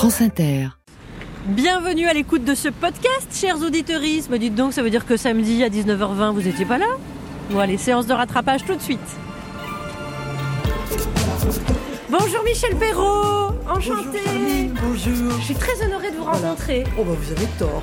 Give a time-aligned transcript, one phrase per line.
[0.00, 0.22] France.
[1.44, 4.00] Bienvenue à l'écoute de ce podcast, chers auditeurs.
[4.00, 6.86] Me dites donc, ça veut dire que samedi à 19h20, vous étiez pas là?
[7.50, 8.98] Bon allez, séance de rattrapage tout de suite.
[12.08, 14.70] Bonjour Michel Perrault, enchanté.
[14.82, 15.38] Bonjour.
[15.38, 16.84] Je suis très honorée de vous rencontrer.
[16.98, 17.82] Oh bah vous avez tort.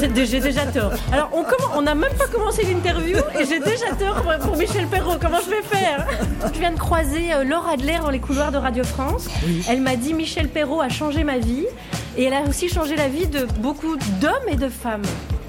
[0.24, 0.92] j'ai déjà tort.
[1.12, 1.30] Alors
[1.74, 5.16] on n'a même pas commencé l'interview et j'ai déjà tort pour, Michel Perrault.
[5.20, 6.06] Comment je vais faire?
[6.52, 9.28] Je viens de croiser euh, Laure Adler dans les couloirs de Radio France.
[9.68, 11.66] Elle m'a dit Michel Perrault a changé ma vie
[12.16, 15.02] et elle a aussi changé la vie de beaucoup d'hommes et de femmes.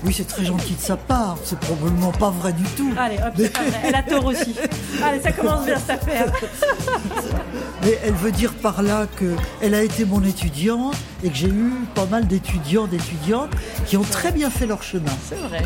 [0.06, 1.38] Oui, c'est très gentil de sa part.
[1.44, 2.92] C'est probablement pas vrai du tout.
[2.98, 3.80] Allez, hop, c'est vrai.
[3.86, 4.54] Elle a tort aussi.
[5.02, 6.26] Allez, ça commence bien cette affaire.
[7.84, 11.72] Mais elle veut dire par là qu'elle a été mon étudiante et que j'ai eu
[11.94, 13.52] pas mal d'étudiants, d'étudiantes
[13.86, 15.12] qui ont très bien fait leur chemin.
[15.28, 15.64] C'est vrai.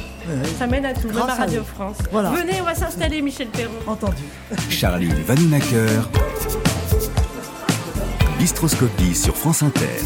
[0.58, 1.98] Ça mène à tout, même à Radio France.
[2.12, 2.32] Voilà.
[2.32, 3.74] Venez, on va s'installer, Michel Perron.
[3.86, 4.24] Entendu.
[4.70, 6.10] Charline Vanhoenacker.
[8.40, 10.02] Bistroscopie sur France Inter.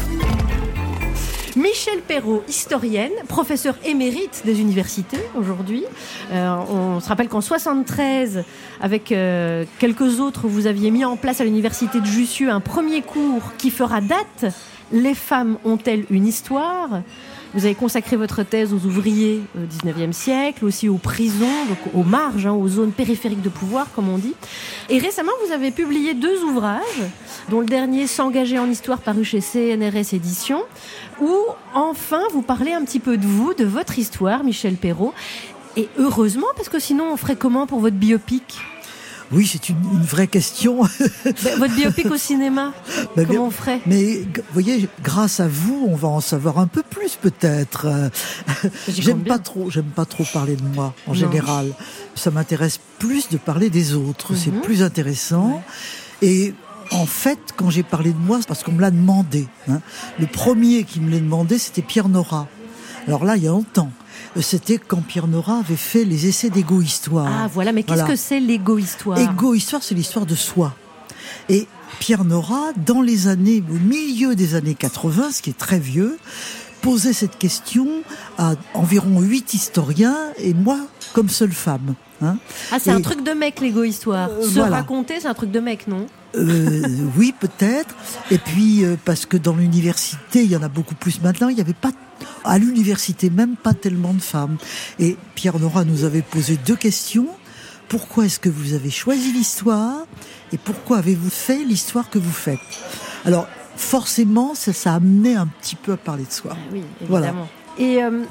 [1.56, 5.84] Michel Perrault, historienne, professeur émérite des universités aujourd'hui.
[6.32, 8.42] Euh, on se rappelle qu'en 73,
[8.80, 13.02] avec euh, quelques autres, vous aviez mis en place à l'université de Jussieu un premier
[13.02, 14.54] cours qui fera date.
[14.92, 17.02] Les femmes ont-elles une histoire?
[17.54, 21.46] Vous avez consacré votre thèse aux ouvriers au 19e siècle, aussi aux prisons,
[21.94, 24.34] aux marges, hein, aux zones périphériques de pouvoir, comme on dit.
[24.88, 26.80] Et récemment, vous avez publié deux ouvrages,
[27.50, 30.62] dont le dernier S'engager en histoire paru chez CNRS Éditions,
[31.20, 31.34] où
[31.74, 35.14] enfin vous parlez un petit peu de vous, de votre histoire, Michel Perrault.
[35.76, 38.58] Et heureusement, parce que sinon on ferait comment pour votre biopic?
[39.32, 40.82] Oui, c'est une, vraie question.
[41.24, 42.72] Votre biopic au cinéma,
[43.16, 43.80] comment on ferait?
[43.86, 47.86] Mais vous voyez, grâce à vous, on va en savoir un peu plus peut-être.
[48.88, 51.72] J'aime pas trop, j'aime pas trop parler de moi en général.
[52.14, 54.34] Ça m'intéresse plus de parler des autres.
[54.34, 54.60] C'est mhm.
[54.60, 55.62] plus intéressant.
[56.20, 56.54] Et
[56.90, 59.46] en fait, quand j'ai parlé de moi, c'est parce qu'on me l'a demandé.
[59.68, 59.80] Hein.
[60.20, 62.48] Le premier qui me l'a demandé, c'était Pierre Nora.
[63.08, 63.90] Alors là, il y a longtemps
[64.40, 67.28] c'était quand Pierre Nora avait fait les essais d'égo-histoire.
[67.28, 70.74] Ah voilà, mais qu'est-ce que c'est l'égo-histoire Égo-histoire, c'est l'histoire de soi.
[71.48, 71.66] Et
[71.98, 76.18] Pierre Nora, dans les années, au milieu des années 80, ce qui est très vieux,
[76.82, 77.86] posait cette question
[78.36, 80.78] à environ huit historiens et moi
[81.14, 81.94] comme seule femme.
[82.20, 82.36] Hein.
[82.70, 84.28] Ah, c'est un truc de mec l'égo-histoire.
[84.30, 86.06] Euh, Se raconter, c'est un truc de mec, non?
[86.34, 86.82] Euh,
[87.16, 87.94] oui, peut-être.
[88.30, 91.54] Et puis, euh, parce que dans l'université, il y en a beaucoup plus maintenant, il
[91.54, 91.90] n'y avait pas,
[92.44, 94.56] à l'université même, pas tellement de femmes.
[94.98, 97.28] Et Pierre Nora nous avait posé deux questions.
[97.88, 100.06] Pourquoi est-ce que vous avez choisi l'histoire?
[100.52, 102.60] Et pourquoi avez-vous fait l'histoire que vous faites?
[103.24, 103.46] Alors,
[103.82, 106.56] forcément, ça, ça a amené un petit peu à parler de soi.
[106.72, 107.48] Oui, évidemment.
[107.78, 108.22] Et euh,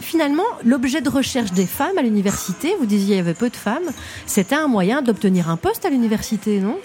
[0.00, 3.56] finalement, l'objet de recherche des femmes à l'université, vous disiez il y avait peu de
[3.56, 3.90] femmes,
[4.26, 6.78] c'était un moyen d'obtenir un poste à l'université, non?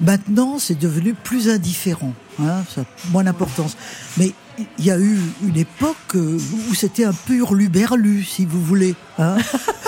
[0.00, 3.76] Maintenant, c'est devenu plus indifférent, hein, ça a moins d'importance.
[4.16, 4.32] Mais
[4.78, 8.94] il y a eu une époque euh, où c'était un peu hurluberlu, si vous voulez.
[9.18, 9.36] Hein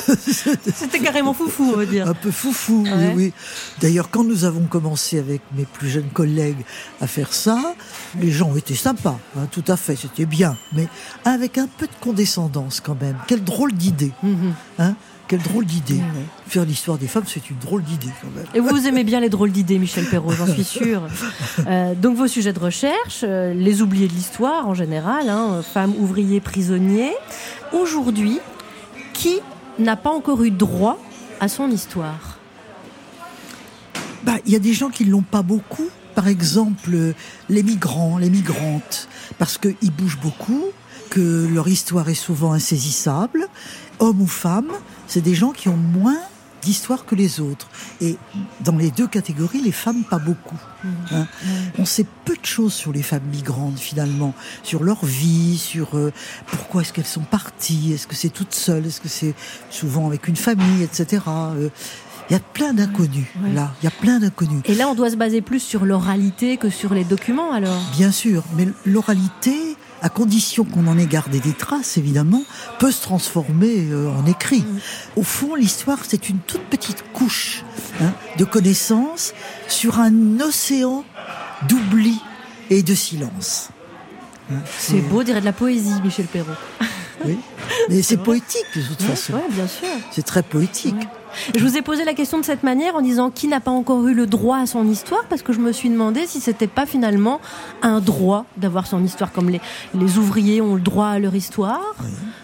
[0.18, 2.08] c'était carrément foufou, on va dire.
[2.08, 3.32] Un peu foufou, oui, oui.
[3.80, 6.64] D'ailleurs, quand nous avons commencé avec mes plus jeunes collègues
[7.00, 7.74] à faire ça,
[8.20, 10.88] les gens été sympas, hein, tout à fait, c'était bien, mais
[11.24, 13.16] avec un peu de condescendance quand même.
[13.26, 14.12] Quelle drôle d'idée.
[14.24, 14.52] Mm-hmm.
[14.78, 14.94] hein
[15.28, 16.00] quelle drôle d'idée.
[16.46, 18.46] Faire l'histoire des femmes, c'est une drôle d'idée quand même.
[18.54, 21.02] Et vous aimez bien les drôles d'idées, Michel Perrault, j'en suis sûre.
[21.66, 25.94] Euh, donc vos sujets de recherche, euh, les oubliés de l'histoire en général, hein, femmes,
[25.98, 27.12] ouvriers, prisonniers.
[27.72, 28.40] Aujourd'hui,
[29.12, 29.40] qui
[29.78, 30.98] n'a pas encore eu droit
[31.40, 32.38] à son histoire?
[34.24, 35.88] Bah, Il y a des gens qui ne l'ont pas beaucoup.
[36.14, 37.14] Par exemple,
[37.48, 39.08] les migrants, les migrantes,
[39.38, 40.64] parce qu'ils bougent beaucoup,
[41.10, 43.46] que leur histoire est souvent insaisissable,
[43.98, 44.72] hommes ou femmes,
[45.06, 46.18] c'est des gens qui ont moins
[46.64, 47.68] d'histoire que les autres.
[48.00, 48.16] Et
[48.60, 50.58] dans les deux catégories, les femmes, pas beaucoup.
[50.82, 50.88] Mmh.
[51.12, 51.26] Hein.
[51.78, 56.12] On sait peu de choses sur les femmes migrantes, finalement, sur leur vie, sur euh,
[56.46, 59.34] pourquoi est-ce qu'elles sont parties, est-ce que c'est toutes seules, est-ce que c'est
[59.70, 61.22] souvent avec une famille, etc.
[61.28, 61.68] Euh,
[62.30, 63.74] il y a plein d'inconnus, là.
[63.82, 64.62] Il y a plein d'inconnus.
[64.64, 67.82] Et là, on doit se baser plus sur l'oralité que sur les documents, alors?
[67.92, 72.42] Bien sûr, mais l'oralité, à condition qu'on en ait gardé des traces, évidemment,
[72.78, 74.60] peut se transformer euh, en écrit.
[74.60, 74.80] Mm.
[75.16, 77.64] Au fond, l'histoire, c'est une toute petite couche
[78.02, 79.32] hein, de connaissances
[79.66, 81.06] sur un océan
[81.68, 82.20] d'oubli
[82.68, 83.70] et de silence.
[84.52, 86.52] Hein, c'est beau, dirait de la poésie, Michel Perrault.
[87.24, 87.38] Oui,
[87.88, 89.32] mais c'est poétique de toute façon.
[89.32, 89.88] Oui, bien sûr.
[90.10, 90.96] C'est très poétique.
[91.54, 94.06] Je vous ai posé la question de cette manière en disant qui n'a pas encore
[94.06, 96.86] eu le droit à son histoire parce que je me suis demandé si c'était pas
[96.86, 97.40] finalement
[97.82, 99.60] un droit d'avoir son histoire comme les,
[99.94, 101.94] les ouvriers ont le droit à leur histoire,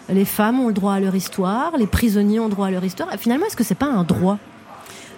[0.09, 2.83] les femmes ont le droit à leur histoire, les prisonniers ont le droit à leur
[2.83, 3.09] histoire.
[3.17, 4.37] finalement, est-ce que c'est pas un droit?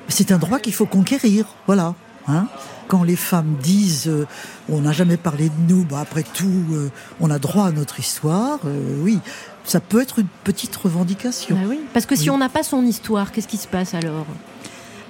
[0.08, 1.96] C'est un droit qu'il faut conquérir, voilà.
[2.28, 2.48] Hein
[2.88, 4.28] quand les femmes disent euh,
[4.70, 6.90] on n'a jamais parlé de nous, bah après tout, euh,
[7.20, 9.20] on a droit à notre histoire, euh, oui,
[9.66, 11.56] ça peut être une petite revendication.
[11.56, 12.30] Bah oui, parce que si Oui.
[12.32, 14.26] on n'a pas son histoire, qu'est-ce qui se passe alors?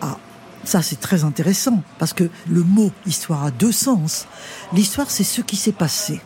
[0.02, 0.18] Ah,
[0.64, 4.28] ça c'est très intéressant, parce que le mot histoire a deux sens.
[4.74, 6.22] L'histoire, c'est ce qui s'est passé.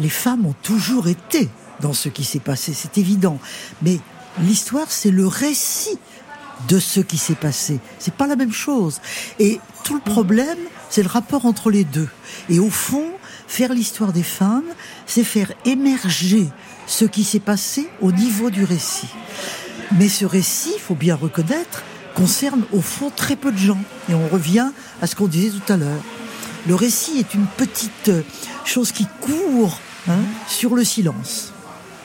[0.00, 1.48] Les femmes ont toujours été
[1.80, 3.38] dans ce qui s'est passé, c'est évident.
[3.82, 3.98] Mais
[4.40, 5.98] l'histoire, c'est le récit
[6.68, 7.78] de ce qui s'est passé.
[7.98, 9.00] C'est pas la même chose.
[9.38, 10.58] Et tout le problème,
[10.90, 12.08] c'est le rapport entre les deux.
[12.48, 13.06] Et au fond,
[13.46, 14.64] faire l'histoire des femmes,
[15.06, 16.48] c'est faire émerger
[16.88, 19.08] ce qui s'est passé au niveau du récit.
[19.98, 21.84] Mais ce récit, il faut bien reconnaître,
[22.16, 23.78] concerne au fond très peu de gens.
[24.08, 24.70] Et on revient
[25.00, 26.02] à ce qu'on disait tout à l'heure.
[26.66, 28.22] Le récit est une petite euh,
[28.64, 30.18] chose qui court hein,
[30.48, 31.52] sur le silence.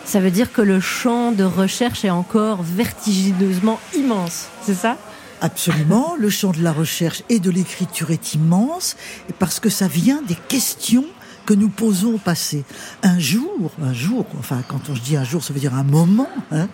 [0.05, 4.97] Ça veut dire que le champ de recherche est encore vertigineusement immense, c'est ça?
[5.41, 8.95] Absolument, le champ de la recherche et de l'écriture est immense,
[9.39, 11.05] parce que ça vient des questions
[11.45, 12.63] que nous posons au passé.
[13.01, 15.83] Un jour, un jour, enfin quand on se dit un jour, ça veut dire un
[15.83, 16.67] moment, hein,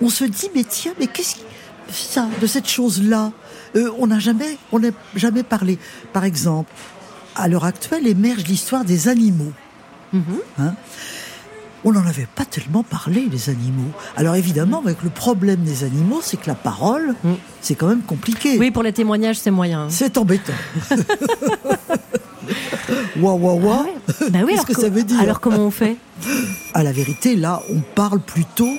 [0.00, 1.42] on se dit mais tiens, mais qu'est-ce qui
[1.90, 3.32] ça de cette chose-là
[3.76, 5.78] euh, On n'a jamais, on n'a jamais parlé.
[6.12, 6.72] Par exemple,
[7.34, 9.52] à l'heure actuelle émerge l'histoire des animaux.
[10.58, 10.74] Hein
[11.84, 13.90] on n'en avait pas tellement parlé, les animaux.
[14.16, 17.32] Alors évidemment, avec le problème des animaux, c'est que la parole, Mm.
[17.60, 18.58] c'est quand même compliqué.
[18.58, 19.88] Oui, pour les témoignages, c'est moyen.
[19.90, 20.52] C'est embêtant.
[23.20, 23.36] Ouah.
[24.30, 25.96] Bah oui, Qu'est-ce alors que ça veut dire Alors comment on fait
[26.74, 28.72] À la vérité, là, on parle plutôt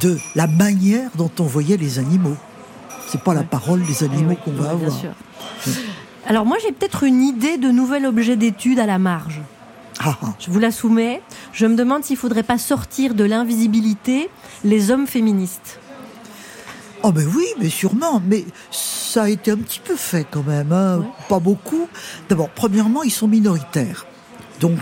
[0.00, 2.36] de la manière dont on voyait les animaux.
[3.08, 4.92] C'est pas la parole des Eh animaux qu'on va bien avoir.
[4.92, 5.10] sûr.
[6.26, 9.40] Alors moi, j'ai peut-être une idée de nouvel objet d'étude à la marge.
[10.00, 10.26] Ah, ah.
[10.38, 11.22] Je vous la soumets.
[11.52, 14.28] Je me demande s'il faudrait pas sortir de l'invisibilité
[14.64, 15.80] les hommes féministes.
[17.02, 18.22] Oh ben oui, mais sûrement.
[18.26, 20.98] Mais ça a été un petit peu fait quand même, hein.
[20.98, 21.06] Ouais.
[21.28, 21.88] pas beaucoup.
[22.28, 24.06] D'abord, premièrement, ils sont minoritaires.
[24.60, 24.78] Donc,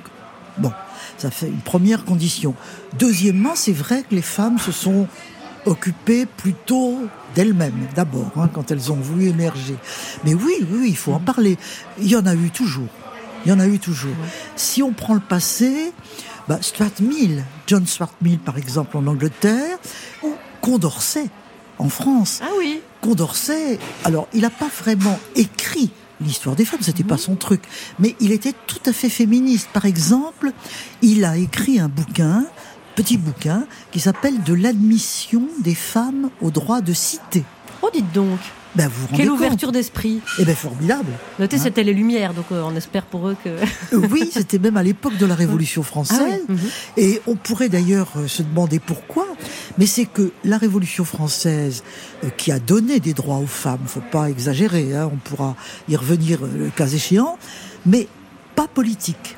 [0.58, 0.72] bon,
[1.18, 2.54] ça fait une première condition.
[2.98, 5.06] Deuxièmement, c'est vrai que les femmes se sont
[5.66, 6.98] occupées plutôt
[7.34, 9.76] d'elles-mêmes, d'abord, hein, quand elles ont voulu émerger.
[10.24, 11.58] Mais oui, oui, oui, il faut en parler.
[11.98, 12.88] Il y en a eu toujours.
[13.44, 14.14] Il y en a eu toujours.
[14.56, 15.92] Si on prend le passé,
[16.48, 19.78] bah, Stuart Mill, John Stuart Mill par exemple en Angleterre,
[20.22, 21.28] ou Condorcet
[21.78, 22.40] en France.
[22.42, 22.80] Ah oui.
[23.00, 25.90] Condorcet, alors il n'a pas vraiment écrit
[26.20, 27.62] l'histoire des femmes, c'était pas son truc,
[27.98, 29.68] mais il était tout à fait féministe.
[29.72, 30.52] Par exemple,
[31.02, 32.46] il a écrit un bouquin,
[32.94, 37.44] petit bouquin, qui s'appelle De l'admission des femmes au droit de cité.
[37.82, 38.38] Oh, dites donc.
[38.74, 40.20] Ben, vous vous rendez Quelle ouverture d'esprit.
[40.38, 41.10] Eh ben formidable.
[41.38, 43.48] Notez, Hein c'était les Lumières, donc euh, on espère pour eux que.
[43.48, 46.18] Euh, Oui, c'était même à l'époque de la Révolution française.
[46.26, 46.68] Ah oui, mhm.
[46.98, 49.25] Et on pourrait d'ailleurs euh, se demander pourquoi.
[49.78, 51.82] Mais c'est que la Révolution française,
[52.24, 55.56] euh, qui a donné des droits aux femmes, faut pas exagérer, hein, on pourra
[55.88, 57.38] y revenir euh, le cas échéant,
[57.84, 58.08] mais
[58.54, 59.36] pas politique.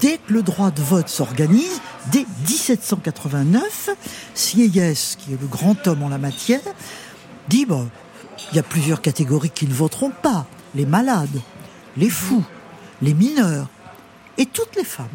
[0.00, 1.80] Dès que le droit de vote s'organise,
[2.12, 3.90] dès 1789,
[4.34, 6.60] Sieyès, qui est le grand homme en la matière,
[7.48, 7.88] dit bon,
[8.52, 11.40] il y a plusieurs catégories qui ne voteront pas les malades,
[11.96, 12.44] les fous,
[13.00, 13.68] les mineurs
[14.38, 15.08] et toutes les femmes.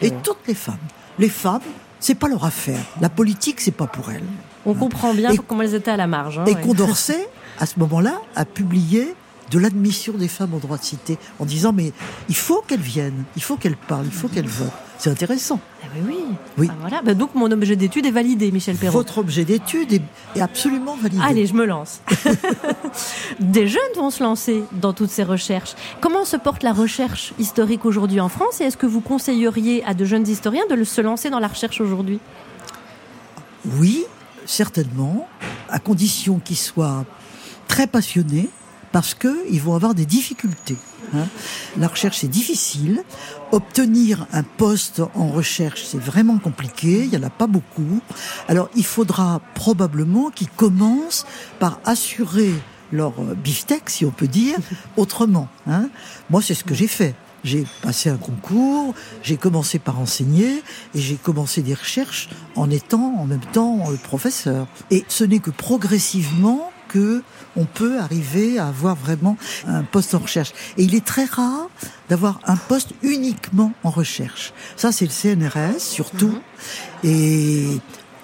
[0.00, 0.76] Et toutes les femmes.
[1.18, 1.60] Les femmes,
[2.00, 2.80] c'est pas leur affaire.
[3.00, 4.22] La politique, c'est pas pour elles.
[4.66, 6.38] On comprend bien Et- comment elles étaient à la marge.
[6.38, 6.60] hein, Et ouais.
[6.60, 7.28] Condorcet,
[7.58, 9.14] à ce moment-là, a publié
[9.50, 11.92] de l'admission des femmes au droit de cité en disant mais
[12.28, 14.70] il faut qu'elles viennent, il faut qu'elles parlent, il faut qu'elles votent.
[14.98, 15.60] C'est intéressant.
[15.82, 16.24] Ah oui, oui.
[16.58, 16.68] Oui.
[16.70, 17.02] Ah, voilà.
[17.02, 18.98] Bah, donc mon objet d'étude est validé, Michel Perrault.
[18.98, 20.02] Votre objet d'étude est,
[20.34, 21.22] est absolument validé.
[21.24, 22.00] Allez, je me lance.
[23.40, 25.74] Des jeunes vont se lancer dans toutes ces recherches.
[26.00, 29.94] Comment se porte la recherche historique aujourd'hui en France et est-ce que vous conseilleriez à
[29.94, 32.18] de jeunes historiens de se lancer dans la recherche aujourd'hui?
[33.76, 34.04] Oui,
[34.46, 35.28] certainement,
[35.68, 37.04] à condition qu'ils soient
[37.68, 38.48] très passionnés,
[38.92, 40.76] parce qu'ils vont avoir des difficultés.
[41.14, 41.26] hein.
[41.78, 43.02] La recherche, c'est difficile.
[43.52, 47.04] Obtenir un poste en recherche, c'est vraiment compliqué.
[47.04, 48.00] Il n'y en a pas beaucoup.
[48.48, 51.26] Alors, il faudra probablement qu'ils commencent
[51.58, 52.52] par assurer
[52.92, 54.56] leur euh, beefsteak, si on peut dire,
[54.96, 55.48] autrement.
[55.66, 55.88] hein.
[56.30, 57.14] Moi, c'est ce que j'ai fait.
[57.44, 60.62] J'ai passé un concours, j'ai commencé par enseigner
[60.94, 64.66] et j'ai commencé des recherches en étant en même temps euh, professeur.
[64.90, 67.22] Et ce n'est que progressivement que
[67.56, 70.52] on peut arriver à avoir vraiment un poste en recherche.
[70.76, 71.68] Et il est très rare
[72.08, 74.52] d'avoir un poste uniquement en recherche.
[74.76, 76.38] Ça, c'est le CNRS surtout.
[77.04, 77.66] Et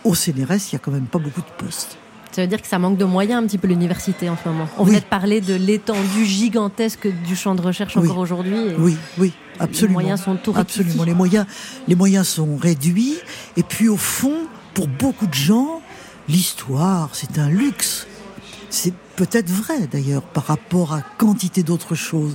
[0.04, 1.97] au CNRS, il y a quand même pas beaucoup de postes.
[2.33, 4.68] Ça veut dire que ça manque de moyens un petit peu l'université en ce moment.
[4.76, 4.88] On Oui.
[4.90, 8.09] venait de parler de l'étendue gigantesque du champ de recherche Oui.
[8.09, 8.56] encore aujourd'hui.
[8.76, 10.00] Oui, oui, absolument.
[10.00, 11.04] moyens sont tout Absolument.
[11.04, 11.47] Les moyens,
[11.87, 13.14] les moyens sont réduits.
[13.56, 14.35] Et puis au fond,
[14.75, 15.80] pour beaucoup de gens,
[16.28, 18.09] l'histoire, c'est un luxe.
[18.75, 22.35] C'est peut-être vrai d'ailleurs par rapport à quantité d'autres choses.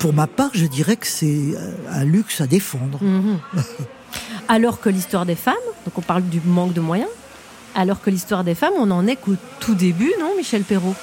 [0.00, 2.98] Pour ma part, je dirais que c'est euh, un luxe à défendre.
[3.00, 3.38] Mhm.
[4.48, 5.54] Alors que l'histoire des femmes,
[5.84, 7.08] donc on parle du manque de moyens,
[7.76, 10.96] alors que l'histoire des femmes, on en est qu'au tout début, non, Michel Perrault?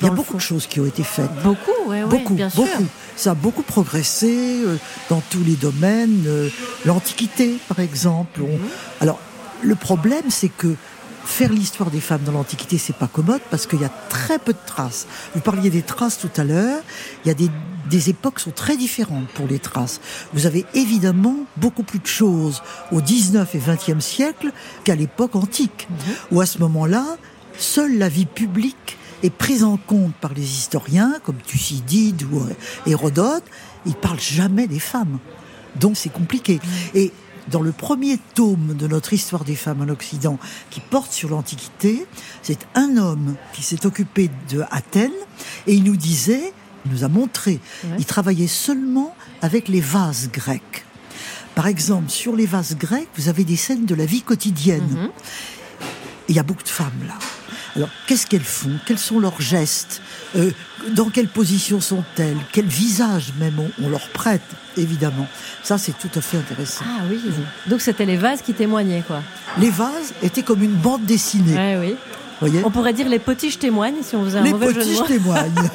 [0.00, 0.36] Il y a beaucoup fond.
[0.38, 1.30] de choses qui ont été faites.
[1.42, 2.62] Beaucoup, oui, beaucoup, bien sûr.
[2.62, 2.84] beaucoup.
[3.16, 4.76] Ça a beaucoup progressé euh,
[5.10, 6.24] dans tous les domaines.
[6.26, 6.48] euh,
[6.84, 8.40] L'Antiquité, par exemple.
[8.40, 8.58] Mhm.
[9.00, 9.18] Alors,
[9.62, 10.74] le problème, c'est que
[11.24, 14.52] faire l'histoire des femmes dans l'Antiquité, c'est pas commode parce qu'il y a très peu
[14.52, 15.06] de traces.
[15.34, 16.80] Vous parliez des traces tout à l'heure.
[17.24, 17.50] Il y a des,
[17.90, 20.00] des époques qui sont très différentes pour les traces.
[20.32, 22.62] Vous avez évidemment beaucoup plus de choses
[22.92, 24.52] au 19 et 20e siècle
[24.84, 25.88] qu'à l'époque antique,
[26.30, 27.04] où à ce moment-là,
[27.58, 32.54] seule la vie publique est prise en compte par les historiens, comme Thucydide ou euh,
[32.86, 33.44] Hérodote.
[33.86, 35.18] Ils parlent jamais des femmes.
[35.80, 36.60] Donc c'est compliqué.
[36.94, 37.12] Et
[37.48, 40.38] dans le premier tome de notre histoire des femmes en Occident,
[40.70, 42.06] qui porte sur l'Antiquité,
[42.42, 45.10] c'est un homme qui s'est occupé de Athènes
[45.66, 46.52] et il nous disait,
[46.86, 47.96] il nous a montré, Ouais.
[47.98, 50.84] il travaillait seulement avec les vases grecs.
[51.54, 54.88] Par exemple, sur les vases grecs, vous avez des scènes de la vie quotidienne.
[54.90, 55.10] Mhm.
[56.28, 57.14] Il y a beaucoup de femmes là.
[57.76, 58.70] Alors, qu'est-ce qu'elles font?
[58.86, 60.00] Quels sont leurs gestes?
[60.36, 60.50] Euh,
[60.90, 62.36] Dans quelle position sont-elles?
[62.52, 64.42] Quel visage même on, on leur prête,
[64.76, 65.26] évidemment.
[65.62, 66.84] Ça, c'est tout à fait intéressant.
[66.86, 67.20] Ah oui.
[67.66, 69.22] Donc c'était les vases qui témoignaient, quoi.
[69.58, 71.96] Les vases étaient comme une bande dessinée, Ouais, oui.
[72.40, 74.78] Voyez On pourrait dire les potiches témoignent si on faisait un Les mauvais jeu de
[74.80, 75.06] potiches mots.
[75.06, 75.70] témoignent.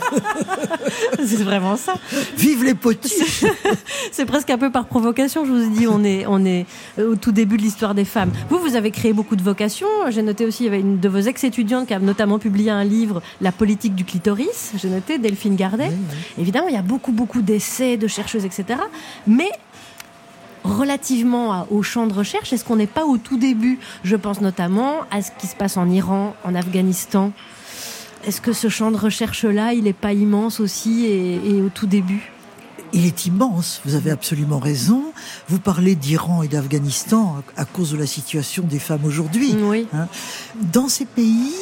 [1.26, 1.96] C'est vraiment ça.
[2.38, 3.46] Vive les potiches
[4.12, 6.66] C'est presque un peu par provocation, je vous ai dit, on est, on est
[6.98, 8.32] au tout début de l'histoire des femmes.
[8.50, 9.88] Vous, vous avez créé beaucoup de vocations.
[10.10, 12.84] J'ai noté aussi, il y avait une de vos ex-étudiantes qui a notamment publié un
[12.84, 14.72] livre, La politique du clitoris.
[14.78, 15.92] J'ai noté, Delphine Gardet.
[16.38, 18.80] Évidemment, il y a beaucoup, beaucoup d'essais, de chercheuses, etc.
[19.28, 19.50] Mais
[20.64, 25.02] relativement au champ de recherche, est-ce qu'on n'est pas au tout début Je pense notamment
[25.12, 27.32] à ce qui se passe en Iran, en Afghanistan.
[28.26, 31.88] Est-ce que ce champ de recherche-là, il n'est pas immense aussi et, et au tout
[31.88, 32.32] début
[32.92, 35.04] Il est immense, vous avez absolument raison.
[35.48, 39.56] Vous parlez d'Iran et d'Afghanistan à à cause de la situation des femmes aujourd'hui.
[39.62, 39.88] Oui.
[39.94, 40.08] Hein.
[40.74, 41.54] Dans ces pays,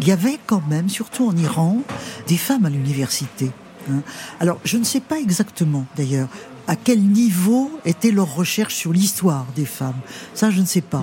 [0.00, 1.78] il y avait quand même, surtout en Iran,
[2.26, 3.50] des femmes à l'université.
[3.90, 4.02] hein.
[4.40, 6.28] Alors, je ne sais pas exactement, d'ailleurs,
[6.70, 9.98] à quel niveau était leur recherche sur l'histoire des femmes.
[10.34, 11.02] Ça, je ne sais pas.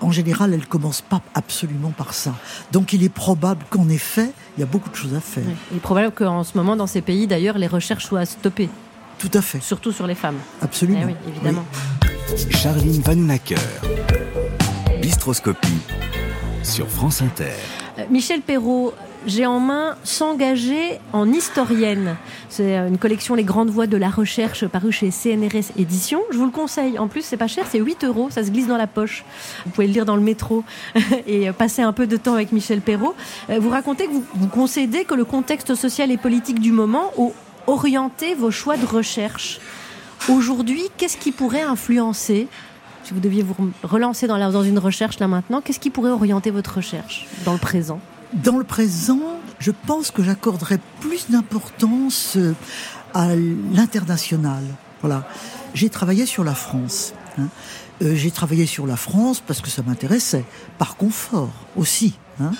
[0.00, 2.34] En général, elles commencent pas absolument par ça.
[2.72, 5.44] Donc, il est probable qu'en effet, il y a beaucoup de choses à faire.
[5.46, 5.52] Oui.
[5.70, 8.70] Il est probable qu'en ce moment, dans ces pays, d'ailleurs, les recherches soient stoppées,
[9.18, 10.38] Tout à fait, surtout sur les femmes.
[10.62, 11.00] absolument.
[11.02, 11.64] Eh oui, évidemment.
[12.50, 13.56] Charline Vanhoenacker.
[15.02, 15.68] Bistroscopie
[16.62, 17.50] sur France Inter.
[17.98, 18.94] Euh, Michel Perrault,
[19.26, 22.16] j'ai en main S'engager en historienne.
[22.48, 26.22] C'est euh, une collection Les grandes voies de la recherche parue chez CNRS Éditions.
[26.30, 26.98] Je vous le conseille.
[26.98, 28.28] En plus, c'est pas cher, c'est 8 euros.
[28.30, 29.24] Ça se glisse dans la poche.
[29.64, 30.64] Vous pouvez le lire dans le métro
[31.26, 33.14] et euh, passer un peu de temps avec Michel Perrault.
[33.50, 37.10] Euh, Vous racontez que vous, vous concédez que le contexte social et politique du moment
[37.18, 37.28] a
[37.66, 39.60] orienté vos choix de recherche.
[40.28, 42.48] Aujourd'hui, qu'est-ce qui pourrait influencer
[43.04, 46.10] si vous deviez vous relancer dans, la- dans une recherche là maintenant, qu'est-ce qui pourrait
[46.10, 47.98] orienter votre recherche dans le présent?
[48.32, 49.20] Dans le présent,
[49.58, 52.54] je pense que j'accorderais plus d'importance euh,
[53.14, 54.62] à l'international.
[55.02, 55.26] Voilà.
[55.74, 57.12] J'ai travaillé sur la France.
[57.38, 57.48] hein.
[58.02, 60.44] Euh, J'ai travaillé sur la France parce que ça m'intéressait,
[60.78, 62.14] par confort aussi.
[62.40, 62.52] hein.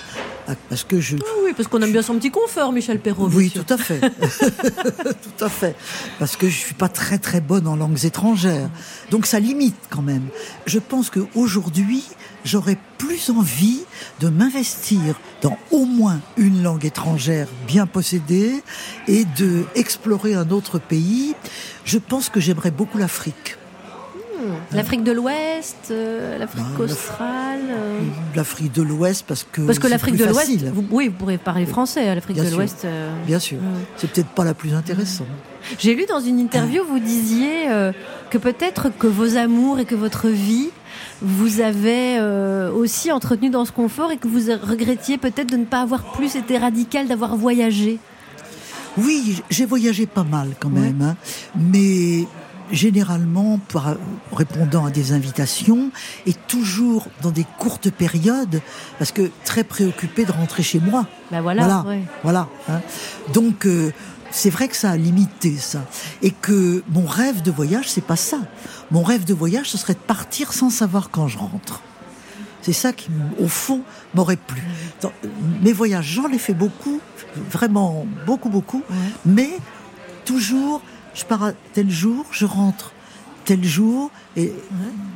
[0.47, 3.29] Ah, Parce que je, Oui, parce qu'on aime bien son petit confort, Michel Perrault.
[3.33, 3.99] oui, tout à fait.
[5.37, 5.75] tout à fait.
[6.19, 8.69] Parce que je suis pas très très bonne en langues étrangères.
[9.11, 10.27] Donc ça limite quand même.
[10.65, 12.03] Je pense qu'aujourd'hui,
[12.43, 13.81] j'aurais plus envie
[14.19, 18.63] de m'investir dans au moins une langue étrangère bien possédée
[19.07, 21.35] et de explorer un autre pays.
[21.85, 23.57] Je pense que j'aimerais beaucoup l'Afrique.
[24.73, 27.59] L'Afrique de l'Ouest, euh, l'Afrique Non, l'Af- australe.
[27.69, 27.99] euh,
[28.35, 30.49] L'Afrique de l'Ouest parce que Parce que l'Afrique de l'Ouest,
[30.91, 32.83] oui, vous pourrez parler français à l'Afrique de l'Ouest.
[32.85, 33.11] euh.
[33.25, 33.57] Bien sûr.
[33.57, 33.63] Ouais.
[33.97, 35.27] C'est peut-être pas la plus intéressante.
[35.79, 37.67] J'ai lu dans une interview, vous disiez
[38.29, 40.69] que peut-être que vos amours et que votre vie
[41.21, 42.19] vous avez
[42.75, 46.35] aussi entretenu dans ce confort et que vous regrettiez peut-être de ne pas avoir plus
[46.35, 47.99] été radical, d'avoir voyagé.
[48.97, 51.15] Oui, j'ai voyagé pas mal quand même, hein.
[51.55, 52.25] mais
[52.73, 53.95] généralement, par,
[54.33, 55.91] répondant à des invitations,
[56.25, 58.61] et toujours dans des courtes périodes,
[58.99, 61.05] parce que très préoccupé de rentrer chez moi.
[61.31, 61.63] Ben voilà.
[61.63, 62.01] Voilà, ouais.
[62.23, 62.49] voilà.
[62.69, 62.81] hein.
[63.33, 63.91] Donc, euh,
[64.31, 65.85] c'est vrai que ça a limité ça,
[66.21, 68.39] et que mon rêve de voyage, c'est pas ça.
[68.91, 71.81] Mon rêve de voyage, ce serait de partir sans savoir quand je rentre.
[72.63, 73.81] C'est ça qui, au fond,
[74.15, 74.61] m'aurait plu.
[75.01, 75.11] Dans-
[75.61, 76.99] mes voyages, j'en ai fait beaucoup,
[77.51, 78.81] vraiment beaucoup, beaucoup,
[79.25, 79.49] mais
[80.25, 80.81] toujours,
[81.13, 82.93] je pars à tel jour, je rentre
[83.45, 84.51] tel jour, et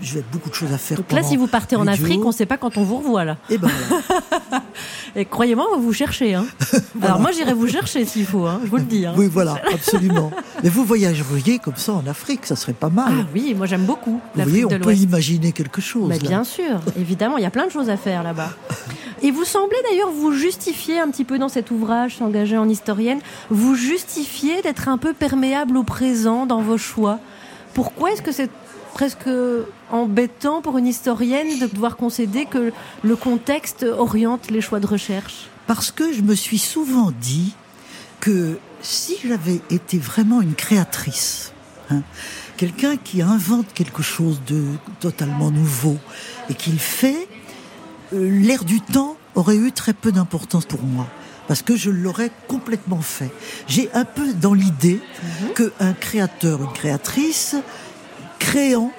[0.02, 0.98] je vais beaucoup de choses à faire.
[0.98, 3.26] Donc là, si vous partez en Afrique, on ne sait pas quand on vous revoit
[3.26, 3.38] là.
[3.50, 4.64] Et ben voilà.
[5.16, 6.36] Et croyez-moi, on va vous chercher.
[6.36, 6.46] Hein.
[7.02, 9.06] Alors moi, j'irai vous chercher s'il faut, hein, je vous le dis.
[9.06, 9.14] hein.
[9.18, 10.32] Oui, voilà, absolument.
[10.64, 13.14] Mais vous voyageriez comme ça en Afrique, ça serait pas mal.
[13.22, 16.08] Ah oui, moi j'aime beaucoup vous voyez, on de peut imaginer quelque chose.
[16.08, 16.28] Mais là.
[16.28, 18.52] bien sûr, évidemment, il y a plein de choses à faire là-bas.
[19.24, 23.20] Et vous semblez d'ailleurs vous justifier un petit peu dans cet ouvrage, s'engager en historienne,
[23.50, 27.20] vous justifier d'être un peu perméable au présent dans vos choix.
[27.78, 28.50] Pourquoi est-ce que c'est
[28.96, 29.30] presque
[29.92, 35.48] embêtant pour une historienne de devoir concéder que le contexte oriente les choix de recherche?
[35.68, 37.54] Parce que je me suis souvent dit
[38.20, 41.54] que si j'avais été vraiment une créatrice,
[41.92, 42.02] hein,
[42.58, 44.64] quelqu'un qui invente quelque chose de
[45.00, 45.98] totalement nouveau
[46.50, 47.28] et qui le fait,
[48.12, 51.06] euh, l'air du temps aurait eu très peu d'importance pour moi.
[51.48, 53.32] Parce que je l'aurais complètement fait.
[53.68, 55.00] J'ai un peu dans l'idée
[55.56, 57.56] qu'un créateur, une créatrice,
[58.40, 58.92] créant,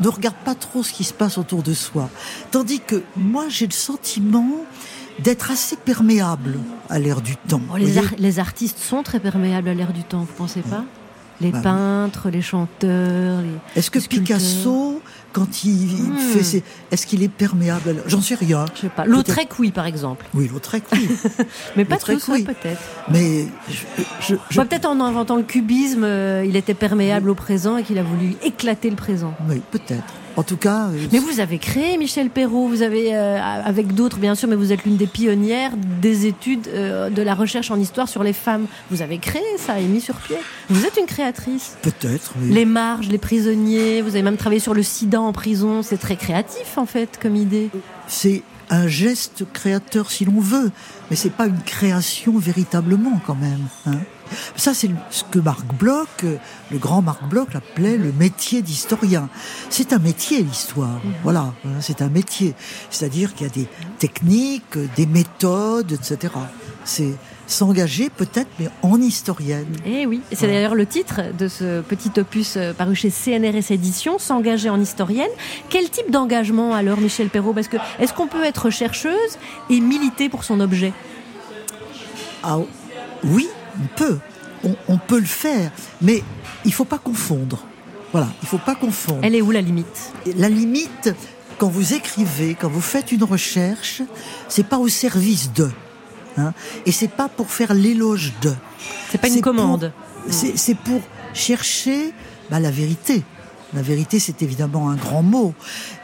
[0.00, 2.08] ne regarde pas trop ce qui se passe autour de soi.
[2.50, 4.48] Tandis que moi, j'ai le sentiment
[5.18, 6.58] d'être assez perméable
[6.88, 7.60] à l'air du temps.
[7.68, 10.84] Bon, les, ar- artistes sont très perméables à l'air du temps, vous pensez pas?
[11.40, 13.48] Les Bah peintres, les chanteurs, les...
[13.80, 14.38] Est-ce que sculpteurs.
[14.38, 15.00] Picasso,
[15.32, 16.16] quand il, Hmm.
[16.18, 16.62] fait ses...
[16.90, 18.64] Est-ce qu'il est perméable J'en sais rien.
[18.74, 19.04] Je sais pas.
[19.06, 20.26] Lautrec, oui, par exemple.
[20.34, 21.08] Oui, Lautrec, oui.
[21.76, 22.44] Mais pas tous, oui.
[22.44, 22.80] peut-être.
[23.10, 23.74] Mais je,
[24.20, 27.82] je- je- Bah, peut-être en inventant le cubisme, euh, il était perméable au présent et
[27.82, 29.34] qu'il a voulu éclater le présent.
[29.48, 30.04] Oui, peut-être.
[30.36, 34.18] En tout cas, euh, Mais vous avez créé Michel Perrault, vous avez, euh, avec d'autres
[34.18, 37.78] bien sûr, mais vous êtes l'une des pionnières des études euh, de la recherche en
[37.78, 38.66] histoire sur les femmes.
[38.90, 40.36] Vous avez créé ça et mis sur pied.
[40.70, 41.76] Vous êtes une créatrice.
[41.82, 42.32] peut-être.
[42.40, 42.50] oui.
[42.52, 45.82] Les marges, les prisonniers, vous avez même travaillé sur le sida en prison.
[45.82, 47.70] C'est très créatif en fait comme idée.
[48.06, 50.70] C'est un geste créateur si l'on veut,
[51.10, 53.66] mais c'est pas une création véritablement quand même.
[53.86, 53.98] hein.
[54.56, 56.36] Ça, c'est ce que Marc Bloch, euh,
[56.70, 59.28] le grand Marc Bloch, appelait le métier d'historien.
[59.70, 61.00] C'est un métier, l'histoire.
[61.22, 62.54] Voilà, hein, c'est un métier.
[62.90, 66.32] C'est-à-dire qu'il y a des techniques, euh, des méthodes, etc.
[66.84, 67.14] C'est
[67.46, 69.76] s'engager peut-être, mais en historienne.
[69.86, 74.18] Eh oui, c'est d'ailleurs le titre de ce petit opus euh, paru chez CNRS Éditions,
[74.18, 75.30] S'engager en historienne.
[75.68, 77.52] Quel type d'engagement alors, Michel Perrault?
[77.52, 79.38] Parce que est-ce qu'on peut être chercheuse
[79.70, 80.92] et militer pour son objet?
[82.42, 82.58] Ah,
[83.24, 83.48] oui,
[83.80, 84.18] on peut.
[84.64, 86.22] On, on peut le faire, mais
[86.64, 87.64] il faut pas confondre.
[88.12, 89.20] Voilà, il faut pas confondre.
[89.22, 90.12] Elle est où la limite?
[90.36, 91.14] La limite,
[91.58, 94.02] quand vous écrivez, quand vous faites une recherche,
[94.48, 95.70] c'est pas au service de.
[96.36, 96.52] Hein,
[96.86, 98.54] et c'est pas pour faire l'éloge de.
[99.10, 99.92] C'est pas une commande.
[100.28, 101.00] C'est c'est pour
[101.34, 102.12] chercher
[102.50, 103.24] bah, la vérité.
[103.74, 105.54] La vérité, c'est évidemment un grand mot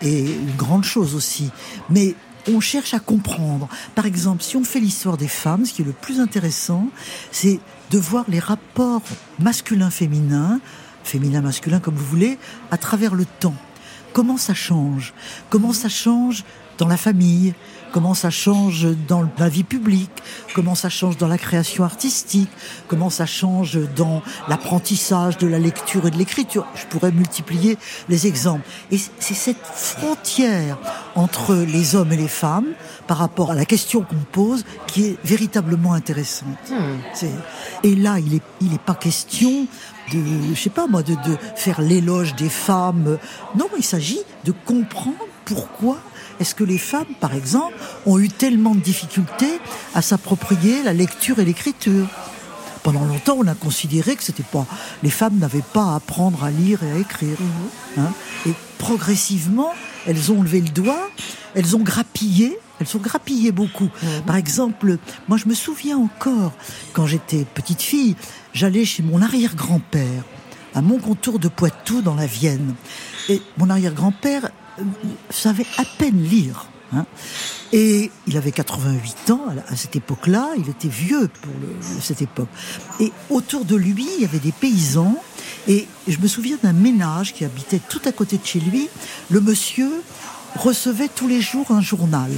[0.01, 1.51] et une grande chose aussi.
[1.91, 2.15] Mais
[2.49, 3.69] on cherche à comprendre.
[3.95, 6.89] Par exemple, si on fait l'histoire des femmes, ce qui est le plus intéressant,
[7.31, 9.03] c'est de voir les rapports
[9.39, 10.61] masculin-féminin,
[11.05, 12.39] féminin-masculin comme vous voulez,
[12.71, 13.55] à travers le temps.
[14.13, 15.15] Comment ça change?
[15.51, 16.45] Comment ça change
[16.79, 17.55] dans la famille?
[17.93, 20.11] Comment ça change dans la vie publique?
[20.55, 22.51] Comment ça change dans la création artistique?
[22.87, 26.67] Comment ça change dans l'apprentissage de la lecture et de l'écriture?
[26.75, 28.67] Je pourrais multiplier les exemples.
[28.91, 30.79] Et c'est cette frontière
[31.15, 32.67] entre les hommes et les femmes
[33.07, 36.49] par rapport à la question qu'on pose qui est véritablement intéressante.
[37.15, 37.31] C'est-
[37.83, 39.67] Et là, il est, il est pas question
[40.13, 40.19] de,
[40.55, 43.19] je sais pas moi, de, de faire l'éloge des femmes.
[43.57, 45.99] Non, il s'agit de comprendre pourquoi
[46.41, 47.75] est-ce que les femmes, par exemple,
[48.07, 49.61] ont eu tellement de difficultés
[49.95, 52.07] à s'approprier la lecture et l'écriture?
[52.83, 54.67] Pendant longtemps, on a considéré que c'était pas,
[55.03, 57.37] les femmes n'avaient pas à apprendre à lire et à écrire.
[57.99, 58.13] hein.
[58.47, 59.73] Et progressivement,
[60.07, 61.11] elles ont levé le doigt,
[61.55, 63.89] elles ont grappillé, elles ont grappillé beaucoup.
[64.27, 66.53] Par exemple, moi je me souviens encore,
[66.93, 68.15] quand j'étais petite fille,
[68.55, 70.23] j'allais chez mon arrière-grand-père,
[70.75, 72.75] à Montcontour de Poitou, dans la Vienne.
[73.29, 74.51] Et mon arrière-grand-père
[75.31, 76.67] savait à peine lire.
[76.93, 77.05] hein.
[77.73, 81.53] Et il avait 88 ans à cette époque-là, il était vieux pour
[82.03, 82.49] cette époque.
[82.99, 85.17] Et autour de lui, il y avait des paysans.
[85.67, 88.89] Et je me souviens d'un ménage qui habitait tout à côté de chez lui.
[89.31, 89.91] Le monsieur
[90.57, 92.31] recevait tous les jours un journal.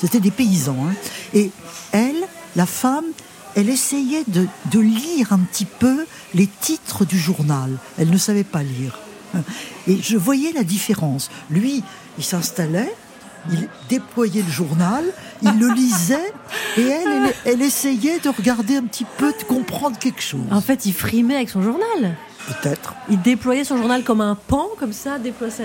[0.00, 0.76] C'était des paysans.
[0.86, 0.94] hein.
[1.32, 1.50] Et
[1.92, 2.26] elle,
[2.56, 3.06] la femme,
[3.54, 6.04] elle essayait de lire un petit peu
[6.34, 7.78] les titres du journal.
[7.96, 8.98] Elle ne savait pas lire.
[9.88, 11.30] Et je voyais la différence.
[11.50, 11.82] Lui,
[12.18, 12.94] il s'installait,
[13.52, 15.04] il déployait le journal,
[15.42, 16.32] il le lisait,
[16.78, 20.40] et elle, elle, elle essayait de regarder un petit peu, de comprendre quelque chose.
[20.50, 22.16] En fait, il frimait avec son journal.
[22.46, 25.62] Peut-être, Il déployait son journal comme un pan, comme ça, déploie sa...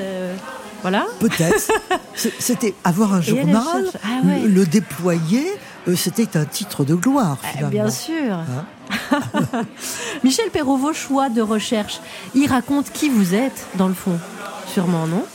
[0.82, 1.06] Voilà.
[1.20, 1.72] peut-être.
[2.40, 4.40] C'était avoir un journal, ah ouais.
[4.44, 5.46] le, le déployer,
[5.90, 7.70] euh, c'était un titre de gloire, Eh, finalement.
[7.70, 8.32] bien sûr.
[8.34, 8.66] Hein
[10.24, 12.00] Michel Perrault, vos choix de recherche,
[12.36, 14.17] ils racontent qui vous êtes, dans le fond
[14.67, 15.26] Sûrement, non?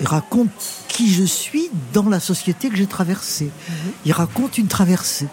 [0.00, 0.50] Il raconte
[0.88, 3.50] qui je suis dans la société que j'ai traversée.
[4.04, 5.28] Il raconte une traversée.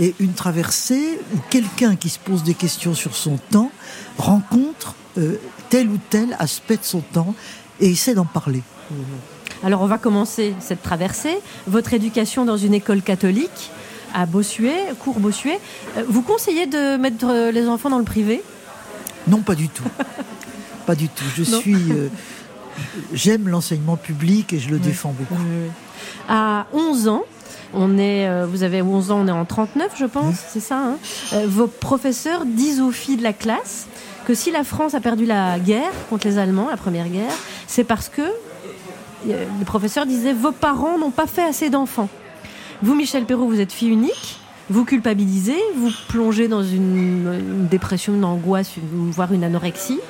[0.00, 3.70] Et une traversée où quelqu'un qui se pose des questions sur son temps
[4.18, 5.36] rencontre euh,
[5.70, 7.34] tel ou tel aspect de son temps
[7.78, 8.62] et essaie d'en parler.
[9.62, 11.38] Alors on va commencer cette traversée.
[11.68, 13.70] Votre éducation dans une école catholique
[14.14, 15.58] à Bossuet, cours Bossuet.
[15.98, 18.42] Euh, Vous conseillez de mettre euh, les enfants dans le privé?
[19.28, 19.84] Non, pas du tout.
[20.86, 21.24] pas du tout.
[21.36, 21.58] Je Non.
[21.60, 21.74] suis.
[21.92, 22.08] euh,
[23.12, 25.40] J'aime l'enseignement public et je le défends beaucoup.
[26.28, 27.22] À 11 ans,
[27.72, 30.78] on est, euh, vous avez 11 ans, on est en 39, je pense, c'est ça.
[30.78, 30.96] hein
[31.34, 33.86] Euh, vos professeurs disent aux filles de la classe
[34.26, 37.32] que si la France a perdu la guerre contre les Allemands, la première guerre,
[37.68, 38.22] c'est parce que
[39.26, 42.08] les professeurs disaient vos parents n'ont pas fait assez d'enfants.
[42.82, 44.38] Vous, Michel Perrault, vous êtes fille unique.
[44.70, 50.00] Vous culpabilisez, vous plongez dans une, dépression, une angoisse, voire une anorexie.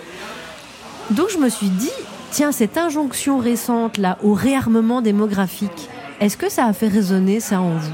[1.11, 1.91] Donc je me suis dit,
[2.31, 5.89] tiens, cette injonction récente là au réarmement démographique,
[6.21, 7.93] est-ce que ça a fait résonner ça en vous?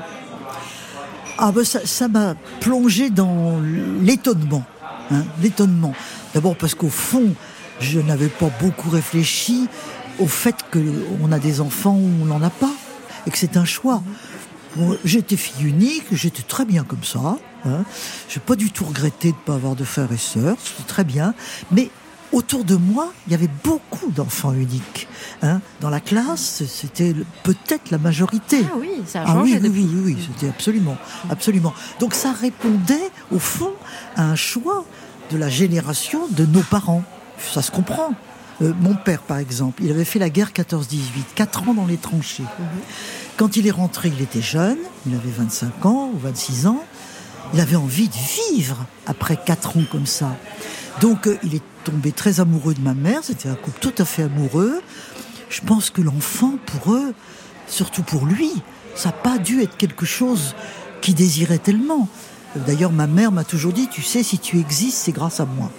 [1.39, 3.59] Ah ben ça ça m'a plongé dans
[4.03, 4.65] l'étonnement.
[5.11, 5.95] hein, l'étonnement.
[6.35, 7.35] D'abord parce qu'au fond,
[7.81, 9.67] je n'avais pas beaucoup réfléchi
[10.19, 12.71] au fait qu'on a des enfants ou on n'en a pas,
[13.27, 14.03] et que c'est un choix.
[14.77, 17.37] Bon, j'étais fille unique, j'étais très bien comme ça.
[17.65, 17.85] Hein.
[18.29, 20.89] Je n'ai pas du tout regretté de ne pas avoir de frères et sœurs, c'était
[20.89, 21.35] très bien.
[21.73, 21.91] Mais
[22.33, 25.09] autour de moi, il y avait beaucoup d'enfants uniques.
[25.43, 25.61] Hein.
[25.81, 28.65] Dans la classe, c'était peut-être la majorité.
[28.73, 29.81] Ah oui, ça a Ah changé oui, oui, depuis.
[29.83, 30.97] oui, oui, oui, c'était absolument,
[31.29, 31.75] absolument.
[31.99, 33.73] Donc ça répondait, au fond,
[34.17, 34.85] à un choix
[35.33, 37.03] de la génération de nos parents.
[37.53, 38.13] Ça se comprend.
[38.63, 40.99] Euh, mon père, par exemple, il avait fait la guerre 14-18,
[41.35, 42.45] 4 ans dans les tranchées.
[43.41, 44.77] Quand il est rentré, il était jeune,
[45.07, 46.85] il avait 25 ans ou 26 ans.
[47.55, 48.77] Il avait envie de vivre
[49.07, 50.37] après 4 ans comme ça.
[51.01, 54.05] Donc euh, il est tombé très amoureux de ma mère, c'était un couple tout à
[54.05, 54.83] fait amoureux.
[55.49, 57.15] Je pense que l'enfant, pour eux,
[57.67, 58.51] surtout pour lui,
[58.95, 60.55] ça n'a pas dû être quelque chose
[61.01, 62.11] qu'il désirait tellement.
[62.67, 65.71] D'ailleurs, ma mère m'a toujours dit, tu sais, si tu existes, c'est grâce à moi.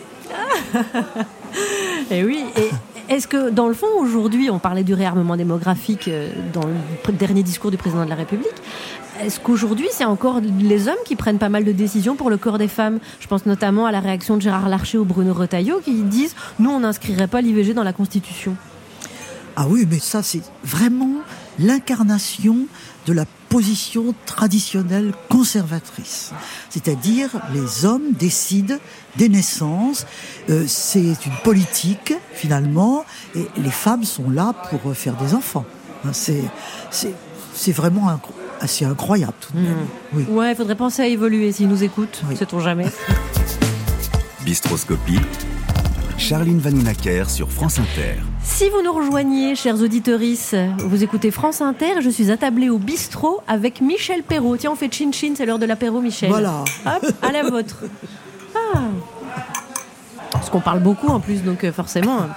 [2.09, 2.43] Et Eh oui.
[2.57, 2.71] Et
[3.11, 7.43] est-ce que dans le fond aujourd'hui, on parlait du réarmement démographique euh, dans le dernier
[7.43, 8.47] discours du président de la République.
[9.21, 12.57] Est-ce qu'aujourd'hui, c'est encore les hommes qui prennent pas mal de décisions pour le corps
[12.57, 12.99] des femmes?
[13.19, 16.69] Je pense notamment à la réaction de Gérard Larcher ou Bruno Retailleau qui disent nous,
[16.69, 18.55] on n'inscrirait pas l'IVG dans la Constitution.
[19.57, 21.15] Ah oui, mais ça, c'est vraiment
[21.59, 22.59] l'incarnation
[23.07, 26.31] de la position traditionnelle conservatrice.
[26.69, 28.75] C'est-à-dire, les hommes décident
[29.17, 30.05] des naissances,
[30.49, 33.03] euh, c'est une politique, finalement,
[33.35, 35.65] et les femmes sont là pour faire des enfants.
[36.05, 36.43] Hein, C'est,
[36.91, 37.13] c'est,
[37.53, 39.85] c'est vraiment incro- assez incroyable, tout de même.
[40.13, 40.23] Oui.
[40.29, 42.37] Ouais, il faudrait penser à évoluer s'ils nous écoutent, Oui.
[42.37, 42.85] sait-on jamais.
[44.45, 45.19] Bistroscopie.
[46.21, 48.13] Charline Vanhoenacker sur France Inter.
[48.43, 53.41] Si vous nous rejoignez, chers auditorices, vous écoutez France Inter, je suis attablée au bistrot
[53.47, 54.55] avec Michel Perrault.
[54.55, 56.29] Tiens, on fait chin-chin, c'est l'heure de l'apéro, Michel.
[56.29, 56.63] Voilà.
[56.85, 57.77] Hop, à la vôtre.
[58.73, 58.79] Ah.
[60.31, 62.27] Parce qu'on parle beaucoup en plus, donc euh, forcément,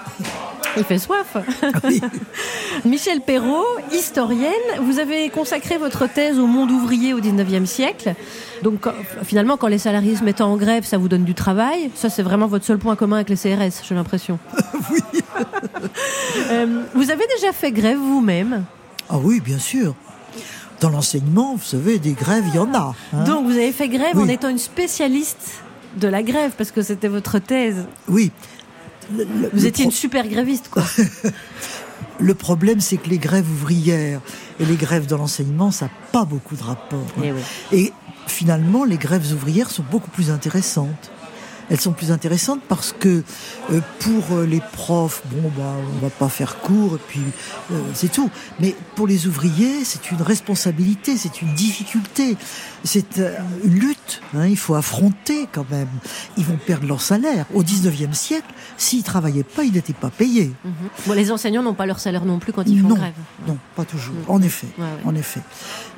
[0.76, 1.36] il fait soif.
[1.84, 2.00] Oui.
[2.84, 4.50] Michel Perrault, historienne,
[4.82, 8.14] vous avez consacré votre thèse au monde ouvrier au 19e siècle.
[8.62, 8.86] Donc
[9.24, 11.90] finalement, quand les salariés se mettent en grève, ça vous donne du travail.
[11.94, 14.38] Ça, c'est vraiment votre seul point commun avec les CRS, j'ai l'impression.
[14.90, 15.00] Oui.
[16.50, 18.64] Euh, vous avez déjà fait grève vous-même?
[19.08, 19.94] Ah oui, bien sûr.
[20.80, 22.94] Dans l'enseignement, vous savez, des grèves, il y en a.
[23.12, 23.24] hein.
[23.24, 24.24] Donc vous avez fait grève Oui.
[24.24, 25.62] en étant une spécialiste
[25.96, 27.86] de la grève, parce que c'était votre thèse.
[28.08, 28.30] Oui.
[29.16, 30.82] Le- le- Vous étiez pro- une super gréviste, quoi.
[32.20, 34.20] Le problème, c'est que les grèves ouvrières
[34.60, 37.04] et les grèves dans l'enseignement, ça n'a pas beaucoup de rapport.
[37.22, 37.40] Eh oui.
[37.72, 37.92] Et
[38.28, 41.10] finalement, les grèves ouvrières sont beaucoup plus intéressantes.
[41.70, 43.22] Elles sont plus intéressantes parce que
[43.72, 47.20] euh, pour euh, les profs, bon, bah, on va pas faire court, et puis
[47.72, 48.30] euh, c'est tout.
[48.60, 52.36] Mais pour les ouvriers, c'est une responsabilité, c'est une difficulté,
[52.84, 54.20] c'est euh, une lutte.
[54.34, 55.88] hein, il faut affronter quand même.
[56.36, 57.46] Ils vont perdre leur salaire.
[57.54, 58.46] Au 19e siècle,
[58.76, 60.52] s'ils travaillaient pas, ils n'étaient pas payés.
[60.64, 60.72] Mhm.
[61.06, 63.14] Bon, les enseignants n'ont pas leur salaire non plus quand ils font non, grève.
[63.46, 64.14] non, pas toujours.
[64.28, 64.90] En effet, Ouais, ouais.
[65.04, 65.40] en effet.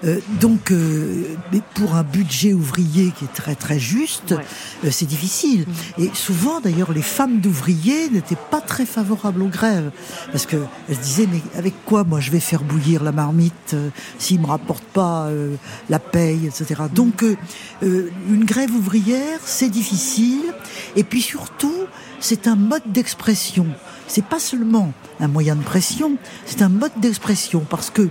[0.04, 4.44] Euh, donc, euh, mais pour un budget ouvrier qui est très très juste, Ouais.
[4.84, 5.55] euh, c'est difficile.
[5.98, 9.90] Et souvent, d'ailleurs, les femmes d'ouvriers n'étaient pas très favorables aux grèves,
[10.32, 10.56] parce que
[10.88, 14.40] elles se disaient mais avec quoi moi je vais faire bouillir la marmite euh, s'ils
[14.40, 15.56] me rapportent pas euh,
[15.88, 16.82] la paye, etc.
[16.92, 17.36] Donc, euh,
[17.82, 20.54] euh, une grève ouvrière, c'est difficile.
[20.96, 21.74] Et puis surtout,
[22.20, 23.66] c'est un mode d'expression.
[24.08, 28.08] c'est pas seulement un moyen de pression, c'est un mode d'expression parce que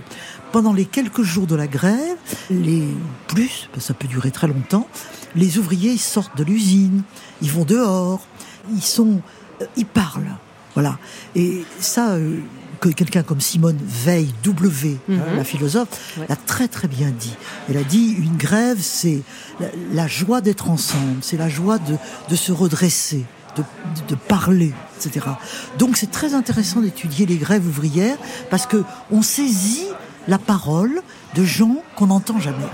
[0.52, 2.16] pendant les quelques jours de la grève,
[2.50, 2.86] les
[3.28, 4.86] plus, ça peut durer très longtemps,
[5.34, 7.02] les ouvriers sortent de l'usine,
[7.42, 8.20] ils vont dehors,
[8.74, 9.20] ils sont,
[9.62, 10.34] euh, ils parlent,
[10.74, 10.98] voilà.
[11.34, 12.38] Et ça, euh,
[12.80, 15.36] que quelqu'un comme Simone Veil W, hein, Mhm.
[15.36, 16.26] la philosophe, Ouais.
[16.28, 17.34] l'a très très bien dit.
[17.70, 19.22] Elle a dit une grève, c'est
[19.60, 21.96] la, la joie d'être ensemble, c'est la joie de,
[22.28, 23.24] de se redresser,
[23.56, 23.62] de,
[24.08, 25.24] de parler, etc.
[25.78, 28.18] Donc c'est très intéressant d'étudier les grèves ouvrières
[28.50, 29.86] parce que on saisit
[30.28, 31.00] la parole
[31.34, 32.66] de gens qu'on n'entend jamais.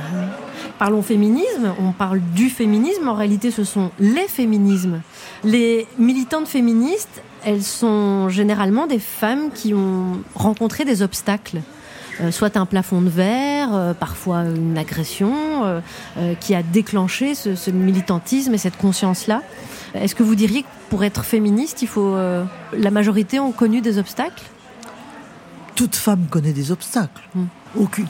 [0.78, 5.00] Parlons féminisme, on parle du féminisme, en réalité ce sont les féminismes.
[5.44, 11.60] Les militantes féministes, elles sont généralement des femmes qui ont rencontré des obstacles.
[12.20, 15.32] Euh, soit un plafond de verre, euh, parfois une agression,
[15.64, 15.80] euh,
[16.40, 19.42] qui a déclenché ce, ce militantisme et cette conscience-là.
[19.94, 23.98] Est-ce que vous diriez que pour être féministe, il faut la majorité ont connu des
[23.98, 24.42] obstacles?
[25.74, 27.22] Toute femme connaît des obstacles.
[27.34, 27.44] Mm.
[27.76, 28.06] Aucune.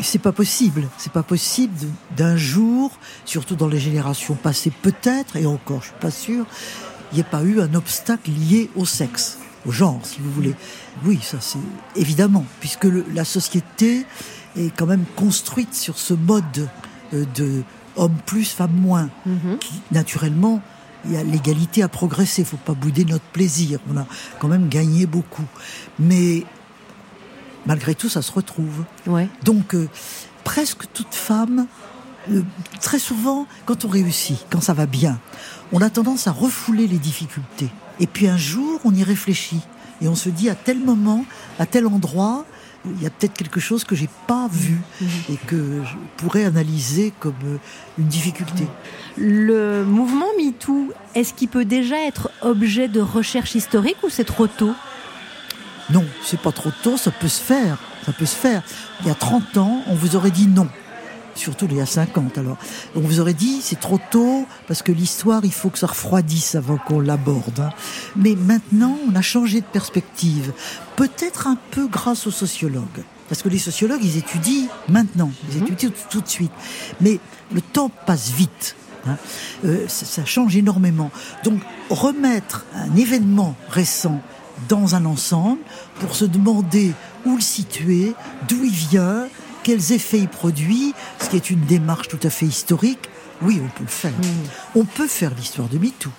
[0.00, 0.88] C'est pas possible.
[0.98, 1.74] C'est pas possible
[2.16, 2.90] d'un jour,
[3.24, 6.46] surtout dans les générations passées, peut-être, et encore, je suis pas sûre,
[7.12, 10.54] il n'y ait pas eu un obstacle lié au sexe, au genre, si vous voulez.
[11.04, 11.58] Oui, ça c'est
[11.96, 14.06] évidemment, puisque le- la société
[14.56, 16.68] est quand même construite sur ce mode
[17.14, 17.62] euh, de
[17.96, 19.58] homme plus, femme moins, Mhm.
[19.58, 20.62] qui naturellement
[21.04, 23.80] il y a l'égalité à progresser, il faut pas bouder notre plaisir.
[23.92, 24.06] On a
[24.38, 25.44] quand même gagné beaucoup.
[25.98, 26.44] Mais
[27.66, 28.84] malgré tout, ça se retrouve.
[29.06, 29.28] Ouais.
[29.44, 29.88] Donc, euh,
[30.44, 31.66] presque toute femme,
[32.30, 32.42] euh,
[32.80, 35.18] très souvent, quand on réussit, quand ça va bien,
[35.72, 37.70] on a tendance à refouler les difficultés.
[38.00, 39.60] Et puis un jour, on y réfléchit.
[40.00, 41.24] Et on se dit, à tel moment,
[41.58, 42.44] à tel endroit,
[42.84, 44.80] il y a peut-être quelque chose que j'ai pas vu
[45.30, 47.56] et que je pourrais analyser comme euh,
[47.98, 48.66] une difficulté.
[49.16, 54.48] Le mouvement MeToo, est-ce qu'il peut déjà être objet de recherche historique ou c'est trop
[54.48, 54.74] tôt?
[55.92, 57.78] Non, c'est pas trop tôt, ça peut se faire.
[58.06, 58.62] Ça peut se faire.
[59.00, 60.68] Il y a 30 ans, on vous aurait dit non.
[61.34, 62.58] Surtout il y a 50 alors.
[62.94, 66.54] On vous aurait dit c'est trop tôt parce que l'histoire, il faut que ça refroidisse
[66.56, 67.60] avant qu'on l'aborde.
[67.60, 67.70] hein.
[68.16, 70.52] Mais maintenant, on a changé de perspective.
[70.96, 73.02] Peut-être un peu grâce aux sociologues.
[73.28, 76.52] Parce que les sociologues, ils étudient maintenant, ils étudient tout, tout de suite.
[77.00, 77.18] Mais
[77.54, 78.76] le temps passe vite.
[79.06, 79.16] hein.
[79.64, 81.10] Euh, ça, ça change énormément.
[81.44, 84.20] Donc, remettre un événement récent
[84.68, 85.58] dans un ensemble
[86.00, 86.92] pour se demander
[87.24, 88.14] où le situer,
[88.48, 89.26] d'où il vient,
[89.62, 92.98] quels effets il produit, ce qui est une démarche tout à fait historique.
[93.42, 94.12] Oui, on peut le faire.
[94.76, 96.10] On peut faire l'histoire de MeToo.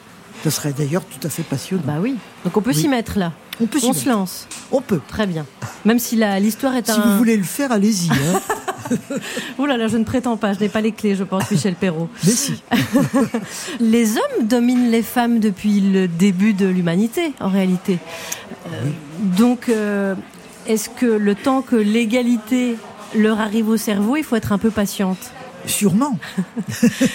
[0.44, 1.84] Ce serait d'ailleurs tout à fait passionnant.
[1.86, 2.16] Bah oui.
[2.44, 2.82] Donc on peut Oui.
[2.82, 3.32] s'y mettre là.
[3.62, 4.48] on peut s'y On se lance.
[4.74, 5.00] On peut.
[5.08, 5.46] Très bien.
[5.86, 7.00] Même si l'histoire est Si un.
[7.02, 8.10] vous voulez le faire, allez-y.
[8.12, 8.42] Hein.
[9.60, 10.54] Ouh là là, je ne prétends pas.
[10.54, 12.10] Je n'ai pas les clés, je pense, Michel Perrault.
[12.26, 12.62] Mais si.
[13.80, 18.00] Les hommes dominent les femmes depuis le début de l'humanité, en réalité.
[18.68, 18.70] Euh,
[19.38, 20.16] Donc, euh,
[20.68, 22.76] est-ce que le temps que l'égalité
[23.16, 25.32] leur arrive au cerveau, il faut être un peu patiente?
[25.66, 26.18] Sûrement.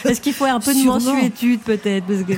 [0.07, 0.95] Est-ce qu'il faut un peu de Sûrement.
[1.01, 2.07] mensuétude peut-être?
[2.07, 2.33] Parce que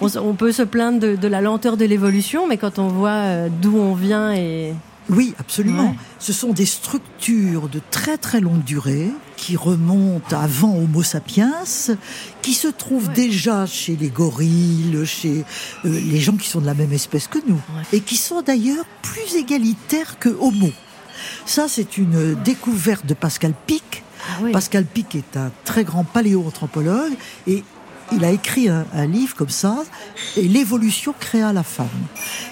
[0.00, 2.86] on, s- on peut se plaindre de, de la lenteur de l'évolution, mais quand on
[2.86, 4.74] voit euh, d'où on vient et
[5.08, 5.90] Oui, absolument.
[5.90, 5.96] Ouais.
[6.18, 11.54] Ce sont des structures de très très longue durée qui remontent avant Homo sapiens,
[12.42, 15.44] qui se trouvent déjà chez les gorilles, chez
[15.84, 17.60] euh, les gens qui sont de la même espèce que nous,
[17.92, 20.70] et qui sont d'ailleurs plus égalitaires que Homo.
[21.44, 24.02] Ça, c'est une découverte de Pascal Pic.
[24.28, 24.52] Ah oui.
[24.52, 27.12] Pascal Pic est un très grand paléoanthropologue
[27.46, 27.62] et
[28.12, 29.84] il a écrit un, un livre comme ça,
[30.36, 31.88] et l'évolution créa la femme.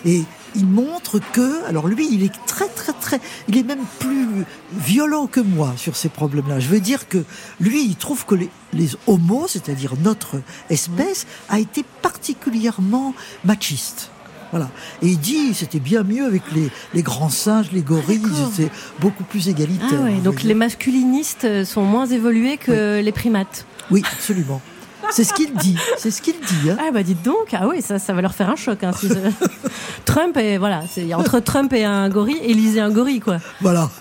[0.05, 4.27] Et il montre que, alors lui, il est très très très, il est même plus
[4.73, 6.61] violent que moi sur ces problèmes-là.
[6.61, 7.25] Je veux dire que
[7.61, 10.41] lui, il trouve que les, les homos, c'est-à-dire notre
[10.71, 13.15] espèce, a été particulièrement
[13.45, 14.11] machiste.
[14.51, 14.71] Voilà.
[15.03, 18.53] Et il dit, c'était bien mieux avec les, les grands singes, les gorilles, d'accord.
[18.55, 19.99] c'était beaucoup plus égalitaire.
[20.01, 23.67] Ah ouais, donc les masculinistes sont moins évolués que les primates.
[23.91, 24.63] Oui, absolument.
[25.11, 25.77] C'est ce qu'il dit.
[25.99, 26.71] C'est ce qu'il dit.
[26.71, 26.77] hein.
[26.81, 28.83] Ah bah dites donc, ah oui, ça, ça va leur faire un choc.
[28.83, 29.15] Hein, si ça-
[30.05, 33.39] Trump et voilà, c'est entre Trump et un gorille, Élysée un gorille quoi.
[33.61, 33.91] Voilà.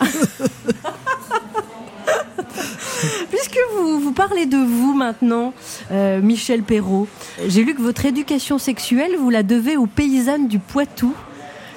[3.29, 5.53] Puisque vous, vous parlez de vous maintenant,
[5.91, 7.07] euh, Michel Perrault,
[7.47, 11.13] j'ai lu que votre éducation sexuelle, vous la devez aux paysannes du Poitou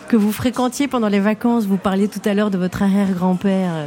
[0.07, 1.66] que vous fréquentiez pendant les vacances.
[1.66, 3.87] Vous parliez tout à l'heure de votre arrière-grand-père euh,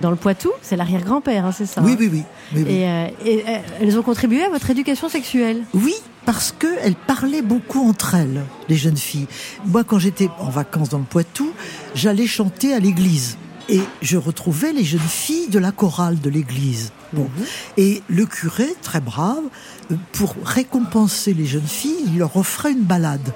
[0.00, 0.50] dans le Poitou.
[0.62, 2.22] C'est l'arrière-grand-père, hein, c'est ça Oui, hein oui, oui.
[2.54, 2.72] oui, oui.
[2.72, 5.62] Et, euh, et, euh, elles ont contribué à votre éducation sexuelle.
[5.74, 5.94] Oui,
[6.24, 9.26] parce que elles parlaient beaucoup entre elles, les jeunes filles.
[9.66, 11.52] Moi, quand j'étais en vacances dans le Poitou,
[11.94, 13.36] j'allais chanter à l'église.
[13.68, 16.90] Et je retrouvais les jeunes filles de la chorale de l'église.
[17.12, 17.28] Bon.
[17.76, 19.44] Et le curé, très brave,
[20.12, 23.32] pour récompenser les jeunes filles, il leur offrait une balade.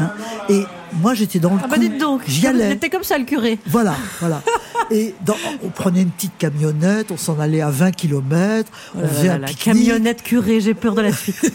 [0.00, 0.10] Hein.
[0.48, 0.64] Et
[1.00, 1.80] moi, j'étais dans le Ah bah coup.
[1.80, 2.70] dites donc, J'y allais.
[2.70, 3.58] J'étais comme ça le curé.
[3.66, 4.42] Voilà, voilà.
[4.90, 9.28] Et dans- on prenait une petite camionnette, on s'en allait à 20 km, on faisait
[9.30, 9.58] un pique-nique.
[9.64, 11.40] camionnette curé, j'ai peur de la suite.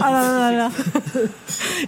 [0.00, 0.70] ah là là là.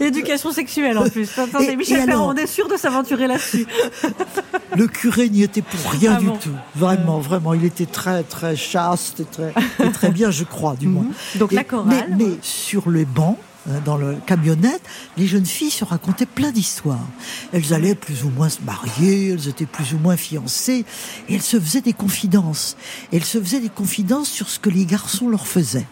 [0.00, 1.28] Éducation sexuelle en plus.
[1.38, 3.66] Attendez, Et- Michel et alors on est sûr de s'aventurer là-dessus.
[4.76, 6.50] Le curé n'y était pour rien Ah du bon tout.
[6.74, 7.54] Vraiment, vraiment.
[7.54, 9.52] Il était très, très chaste et très,
[9.84, 11.04] et très bien, je crois, du moins.
[11.04, 11.38] Mhm.
[11.38, 12.06] Donc Et- la chorale.
[12.10, 14.82] Mais, mais sur les bancs, hein, dans le camionnette,
[15.16, 17.06] les jeunes filles se racontaient plein d'histoires.
[17.52, 20.84] Elles allaient plus ou moins se marier, elles étaient plus ou moins fiancées,
[21.28, 22.76] et elles se faisaient des confidences.
[23.12, 25.86] Elles se faisaient des confidences sur ce que les garçons leur faisaient.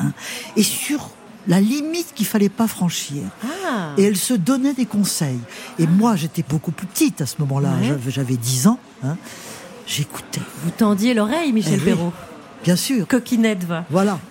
[0.00, 0.12] Hein,
[0.56, 1.10] et sur
[1.48, 3.22] la limite qu'il fallait pas franchir.
[3.44, 3.90] Ah.
[3.96, 5.38] Et elle se donnait des conseils.
[5.78, 7.70] Et moi, j'étais beaucoup plus petite à ce moment-là.
[7.80, 7.86] Ouais.
[7.88, 8.78] J'avais- J'avais 10 ans.
[9.04, 9.16] hein.
[9.86, 11.84] J'écoutais, Vous tendiez l'oreille, Michel Eh oui.
[11.84, 12.12] Perrault.
[12.62, 13.08] bien sûr.
[13.08, 13.84] Coquinette va.
[13.90, 14.18] Voilà.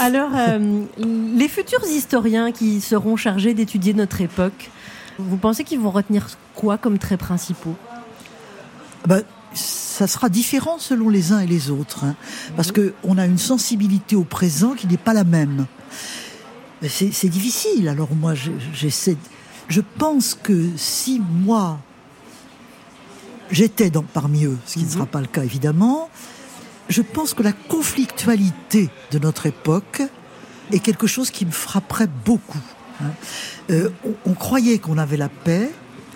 [0.00, 4.70] Alors, euh, les futurs historiens qui seront chargés d'étudier notre époque,
[5.18, 7.74] vous pensez qu'ils vont retenir quoi comme traits principaux?
[9.06, 9.22] Ben,
[9.96, 12.04] ça sera différent selon les uns et les autres.
[12.04, 12.14] hein.
[12.56, 15.66] parce que on a une sensibilité au présent qui n'est pas la même.
[16.88, 17.88] C'est difficile.
[17.88, 19.16] Alors moi, je- j'essaie.
[19.68, 21.78] Je pense que si moi
[23.50, 26.08] j'étais parmi eux, ce qui ne sera pas le cas évidemment,
[26.88, 30.02] je pense que la conflictualité de notre époque
[30.72, 32.58] est quelque chose qui me frapperait beaucoup.
[33.00, 33.10] hein.
[33.70, 35.70] Euh, on, on croyait qu'on avait la paix,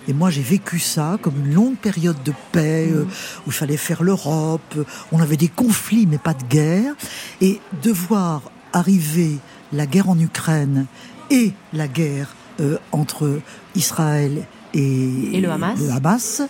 [0.07, 3.05] et moi j'ai vécu ça comme une longue période de paix euh,
[3.45, 6.93] où il fallait faire l'Europe, euh, on avait des conflits mais pas de guerre,
[7.41, 9.37] et de voir arriver
[9.73, 10.85] la guerre en Ukraine
[11.29, 13.39] et la guerre euh, entre
[13.75, 15.79] Israël et, Et le Hamas.
[15.89, 16.41] Hamas,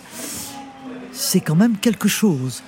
[1.12, 2.62] c'est quand même quelque chose.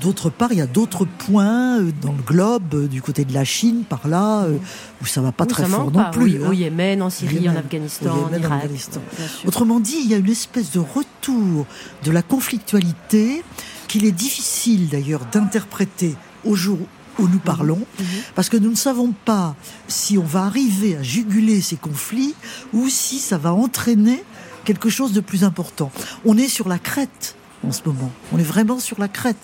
[0.00, 3.34] D'autre part, il y a d'autres points euh, dans le globe, euh, du côté de
[3.34, 4.56] la Chine, par là, euh,
[5.02, 6.22] où ça va pas Oui, très fort non plus.
[6.22, 6.48] Oui, hein.
[6.48, 8.64] Au Yémen, en Syrie, Yémen, en Afghanistan, en Irak.
[8.64, 9.00] Afghanistan.
[9.46, 11.66] Autrement dit, il y a une espèce de retour
[12.04, 13.42] de la conflictualité
[13.88, 16.78] qu'il est difficile d'ailleurs d'interpréter au jour
[17.18, 18.06] où nous parlons, Mhm.
[18.34, 19.54] parce que nous ne savons pas
[19.88, 22.34] si on va arriver à juguler ces conflits
[22.72, 24.22] ou si ça va entraîner
[24.64, 25.90] quelque chose de plus important.
[26.24, 27.34] On est sur la crête
[27.66, 28.10] en ce moment.
[28.32, 29.36] On est vraiment sur la crête.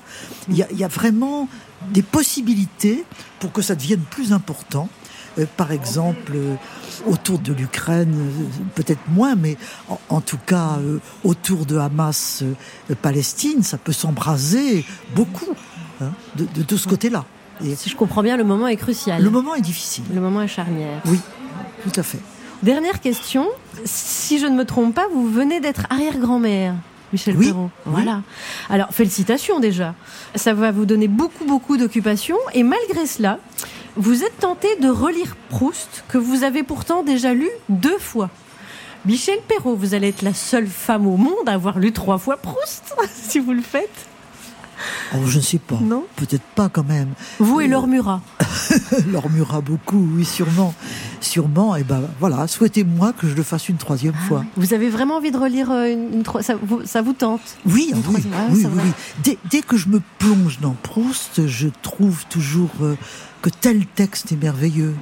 [0.48, 1.48] Il y a, il y a vraiment
[1.92, 3.04] des possibilités
[3.40, 4.88] pour que ça devienne plus important.
[5.38, 6.54] Euh, par exemple, euh,
[7.06, 9.56] autour de l'Ukraine, euh, peut-être moins, mais
[9.90, 10.78] en, en tout cas
[11.24, 15.54] autour de Hamas, euh, Palestine, ça peut s'embraser beaucoup
[16.00, 17.26] hein, de, de, de ce côté-là.
[17.64, 19.22] Et Si je comprends bien, le moment est crucial.
[19.22, 20.04] le moment est difficile.
[20.14, 21.02] Le moment est charnière.
[21.06, 21.18] Oui,
[21.84, 22.20] tout à fait.
[22.62, 23.46] Dernière question.
[23.84, 26.74] Si je ne me trompe pas, vous venez d'être arrière-grand-mère.
[27.12, 27.70] Michel Oui, Perrault.
[27.86, 27.92] oui.
[27.92, 28.22] Voilà.
[28.68, 29.94] Alors, félicitations déjà.
[30.34, 32.38] Ça va vous donner beaucoup, beaucoup d'occupations.
[32.54, 33.38] Et malgré cela,
[33.96, 38.28] vous êtes tenté de relire Proust, que vous avez pourtant déjà lu deux fois.
[39.04, 42.36] Michel Perrault, vous allez être la seule femme au monde à avoir lu trois fois
[42.36, 44.06] Proust, si vous le faites.
[45.14, 45.78] Oh, je ne sais pas.
[45.80, 47.08] Non Peut-être pas quand même.
[47.38, 48.20] Vous et Laure Murat.
[49.10, 50.74] Leur mura beaucoup, oui, sûrement.
[51.20, 54.44] Sûrement, et ben voilà, souhaitez-moi que je le fasse une troisième fois.
[54.56, 57.92] Vous avez vraiment envie de relire euh, une, une ça, vous, ça vous tente Oui,
[57.92, 58.90] Une oui, ah, oui, c'est oui.
[59.22, 62.96] Dès, dès que je me plonge dans Proust, je trouve toujours euh,
[63.42, 64.94] que tel texte est merveilleux.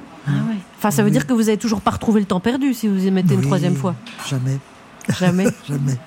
[0.77, 3.05] Enfin, ça veut dire que vous avez toujours pas retrouvé le temps perdu si vous
[3.05, 3.95] y mettez une troisième fois.
[4.27, 4.57] Jamais,
[5.19, 5.45] Jamais.
[5.67, 5.97] jamais.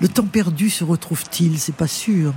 [0.00, 1.58] Le temps perdu se retrouve-t-il?
[1.58, 2.32] C'est pas sûr.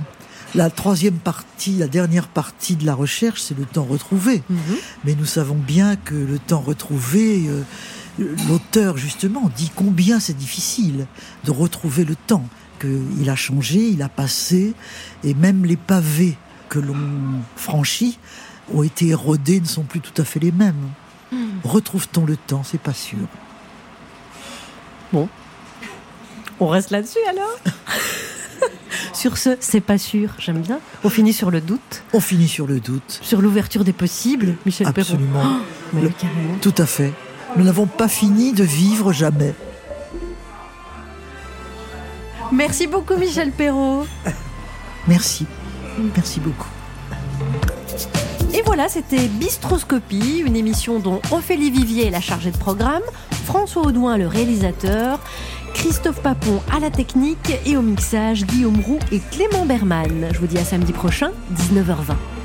[0.54, 4.42] La troisième partie, la dernière partie de la recherche, c'est le temps retrouvé.
[4.48, 4.58] Mhm.
[5.04, 7.62] Mais nous savons bien que le temps retrouvé, euh,
[8.48, 11.06] l'auteur justement dit combien c'est difficile
[11.44, 12.44] de retrouver le temps,
[12.80, 14.74] qu'il a changé, il a passé,
[15.22, 16.36] et même les pavés
[16.68, 16.96] que l'on
[17.56, 18.18] franchit
[18.72, 20.90] ont été érodés, ne sont plus tout à fait les mêmes.
[21.62, 22.62] Retrouve-t-on le temps?
[22.64, 23.18] C'est pas sûr.
[26.58, 27.58] On reste là-dessus alors?
[29.12, 30.78] Sur ce, c'est pas sûr, j'aime bien.
[31.04, 33.18] On finit sur le doute, On finit sur le doute.
[33.22, 35.12] sur l'ouverture des possibles, Michel Perrault.
[35.12, 35.56] Absolument.
[35.92, 36.54] Mais Le- carrément.
[36.60, 37.12] Tout à fait.
[37.56, 39.54] Nous n'avons pas fini de vivre jamais.
[42.52, 44.06] Merci beaucoup, Michel Perrault.
[45.08, 45.46] Merci.
[46.14, 46.68] Merci beaucoup.
[48.52, 53.02] Et voilà, c'était Bistroscopie, une émission dont Ophélie Vivier est la chargée de programme,
[53.44, 55.20] François Audouin le réalisateur,
[55.74, 60.28] Christophe Papon à la technique et au mixage, Guillaume Roux et Clément Berman.
[60.32, 62.39] Je vous dis à samedi prochain, 19h20.